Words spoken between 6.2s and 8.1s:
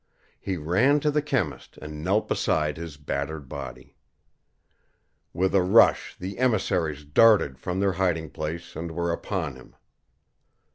emissaries darted from their